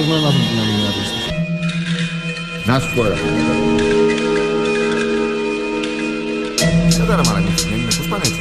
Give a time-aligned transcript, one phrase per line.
[0.00, 1.08] Πώς να μάθουν την αμυνία τους.
[2.66, 3.14] Να σου πω ρε.
[6.96, 8.40] Δεν τα ρε μαλακίες, δεν είναι, πώς πάνε έτσι.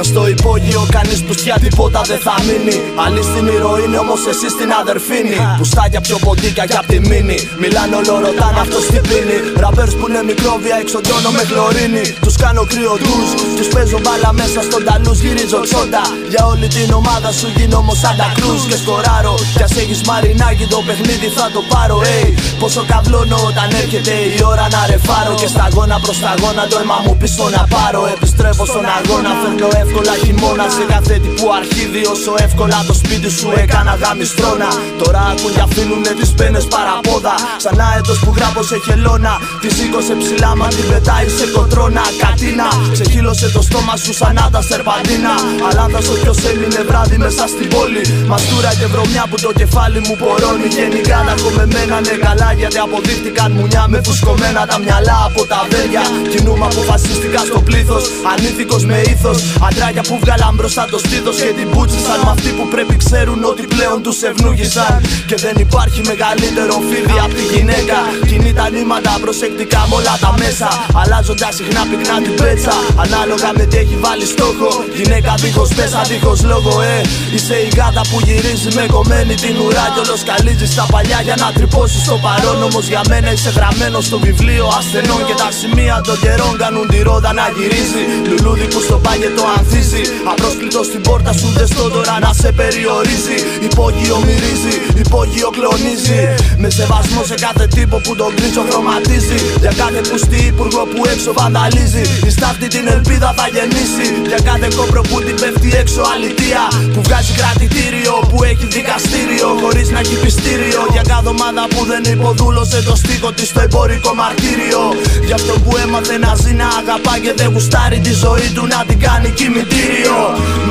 [0.00, 2.76] Αν στο υπόγειο κανεί πια τίποτα δεν θα μείνει.
[3.04, 5.36] Άλλη στην ηρωίνη, όμως εσύ στην αδερφίνη.
[5.58, 7.38] Πουστάκια πιο ποντίκια για απ' τη μήνυ.
[7.62, 9.38] Μιλάνε όλο ρωτάνε αυτός τι πίνει.
[9.70, 12.04] Ραπέρ που είναι μικρόβια εξοντώνω με χλωρίνη.
[12.24, 13.30] Τους κάνω κρύο ντουζ.
[13.56, 16.04] Τους παίζω μπάλα μέσα στον ταλού γυρίζω τσόντα.
[16.32, 19.34] Για όλη την ομάδα σου γίνω όμως Σάντα Κρούζ και σκοράρω.
[19.56, 21.96] Κι α έχει μαρινάκι το παιχνίδι θα το πάρω.
[22.08, 22.28] Hey,
[22.60, 25.32] πόσο καβλώνω όταν έρχεται η ώρα να ρεφάρω.
[25.40, 28.00] Και σταγόνα προς σταγόνα το αίμα μου πίσω να πάρω.
[28.14, 32.02] Επιστρέφω στον αγώνα, φέρνω εύκολα χειμώνα σε κάθε τύπου αρχίδι.
[32.14, 34.70] Όσο εύκολα το σπίτι σου έκανα γαμιστρώνα.
[35.00, 37.34] Τώρα ακούν αφήνουνε τις πένες παραπόδα.
[37.64, 39.34] Σαν αέτο που γράφω σε χελώνα.
[39.62, 42.04] Τη σήκωσε ψηλά μα την πετάει σε κοντρώνα.
[42.22, 45.34] Κατίνα, ξεχύλωσε το στόμα σου σαν άτα σερπαντίνα.
[45.68, 48.02] Αλλά θα στο ποιο έμεινε βράδυ μέσα στην πόλη.
[48.30, 50.68] Μαστούρα και βρωμιά που το κεφάλι μου πορώνει.
[50.78, 56.04] Γενικά τα κομμεμένα είναι καλά γιατί αποδείχτηκαν μουνιά με φουσκωμένα τα μυαλά από τα βέλια.
[56.32, 58.04] Κινούμαι αποφασιστικά στο πλήθος.
[58.32, 59.38] Ανήθικος με ήθος.
[59.66, 62.18] Αντράκια που βγάλαν μπροστά το στήθος και την πούτσισαν.
[62.24, 64.92] Μα αυτοί που πρέπει ξέρουν ότι πλέον τους ευνούγησαν.
[65.28, 67.98] Και δεν υπάρχει μεγαλύτερο φίδι από τη γυναίκα.
[68.28, 69.48] Κινεί τα νήματα προσεκτικά
[69.90, 70.68] με όλα τα μέσα.
[71.00, 72.74] Αλλάζοντας συχνά πυκνά την πέτσα.
[73.04, 74.70] Ανάλογα με τι έχει βάλει στόχο.
[74.98, 76.98] Γυναίκα δίχως πέσα, δίχως λόγο, ε.
[77.34, 79.84] Είσαι η γάτα που γυρίζει με κομμένη την ουρά.
[79.92, 82.58] Κι όλος καλύζει στα παλιά για να τρυπώσεις στο παρόν.
[82.68, 85.20] Όμως για μένα είσαι γραμμένο στο βιβλίο ασθενών.
[85.28, 88.02] Και τα σημεία των καιρών κάνουν τη ρόδα να γυρίζει.
[88.28, 90.02] Λουλούδι που στο πάγετο ανθίζει.
[90.32, 93.36] Απρόσκλητος στην πόρτα σου δες στο τώρα να σε περιορίζει.
[93.68, 96.20] Υπόγειο μυρίζει, υπόγειο κλονίζει.
[96.62, 99.39] Με σεβασμό σε κάθε τύπο που τον κρίζο χρωματίζει.
[99.64, 102.04] Για κάθε πουστή υπουργό που έξω βανταλίζει.
[102.28, 104.06] Η στάχτη την ελπίδα θα γεννήσει.
[104.30, 106.62] Για κάθε κόμπρο που την πέφτει έξω αλητία.
[106.94, 109.48] Που βγάζει κρατητήριο, που έχει δικαστήριο.
[109.62, 110.80] Χωρίς να έχει πιστήριο.
[110.94, 114.82] Για κάθε ομάδα που δεν υποδούλωσε το στίχο της στο εμπορικό μαρτύριο.
[115.26, 118.78] Για αυτό που έμαθε να ζει να αγαπά και δεν γουστάρει τη ζωή του να
[118.88, 120.18] την κάνει κημητήριο.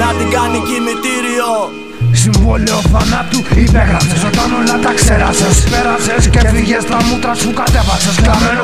[0.02, 1.79] Να την κάνει κημητήριο.
[2.34, 4.22] Συμβόλαιο θανάτου υπέγραψες.
[4.30, 8.16] Όταν όλα τα ξέρασες Πέρασες και φύγες τα μούτρα σου κατέβασες.
[8.24, 8.64] Κλαμμένο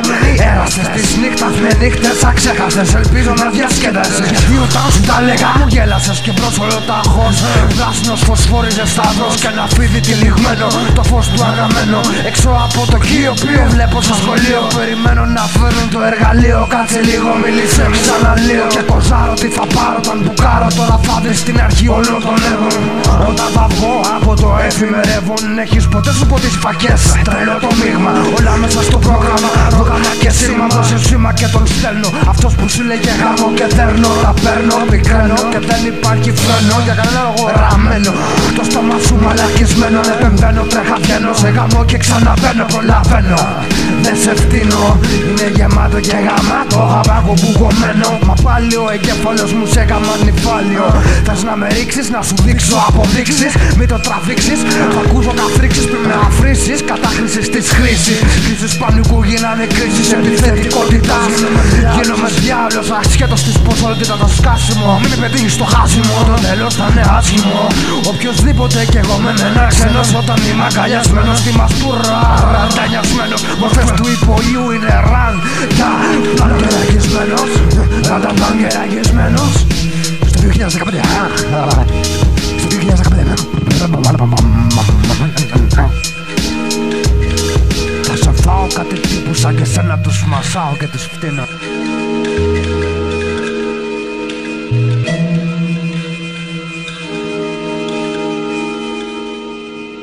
[0.52, 5.66] έρασες Τις νύχτας με νύχτες αξέχασες Ελπίζω να διασκέδασες Γιατί όταν σου τα λέγα μου
[5.74, 7.36] γέλασες Και μπρος όλο τα χως.
[7.76, 12.00] Πράσινος φωσφόριζες σταυρός Και ένα φίδι τυλιγμένο Το φως του αγαμένο
[12.30, 12.98] Έξω από το
[13.36, 14.60] οποίο βλέπω στο σχολείο.
[14.78, 18.66] Περιμένω να φέρουν το εργαλείο Κάτσε λίγο μίλησε μου ξαναλύω.
[18.74, 19.95] Και κοζάρω τι θα πάρω.
[19.95, 19.95] Όταν μπουκάρω
[20.74, 22.70] τώρα θα δεις στην αρχή όλο τον έργο
[23.30, 27.02] όταν θα βγω από το εφημερεύον Έχεις ποτέ σου ποτίσει φακές.
[27.28, 29.50] Τρελό το μείγμα Όλα μέσα στο πρόγραμμα.
[29.74, 32.10] Πρόγραμμα και σήμα Δώσε σήμα και τον στέλνω.
[32.32, 36.94] Αυτός που σου λέγε γάμο και δέρνω Τα παίρνω, πικραίνω Και δεν υπάρχει φρένο Για
[36.98, 38.12] κανένα λόγο ραμμένο
[38.56, 43.40] Το στόμα σου μαλακισμένο Δεν πεμβαίνω, τρέχα βγαίνω Σε γάμο και ξαναβαίνω Προλαβαίνω.
[44.04, 44.82] Δεν σε φτύνω
[45.26, 46.78] Είναι γεμάτο και γαμάτο.
[46.92, 50.86] Γαμπάκο που κομμένο Μα πάλι ο εγκέφαλος μου σε γαμανιφάλιο
[51.36, 53.52] Θες να με ρίξεις να σου δείξω αποδείξεις.
[53.78, 54.60] Μην το τραβήξεις
[54.94, 58.18] Θα ακούσω καφρίξεις πριν με αφήσεις Κατάχρησης της χρήσης.
[58.44, 60.12] Κρίσεις πανικού γίνανε κρίσεις.
[60.12, 61.32] Επιθετικότητας
[61.94, 64.90] Γίνομαι διάολος ασχέτως της ποσότητας το σκάσιμο.
[65.02, 67.60] Μην με πετύχεις στο χάσιμο Το τέλος θα είναι άσχημο.
[68.10, 72.18] Οποιοςδήποτε κι εγώ με μένα ξένος Όταν είμαι αγκαλιασμένος στη μαστούρα
[72.54, 75.34] Ραντανιασμένος Μορφές του υπογείου είναι ραν
[80.68, 80.86] Στο 2015
[88.02, 91.44] θα σε φάω κάτι τύπου σαν και σένα τους μασάω και τους φτύνω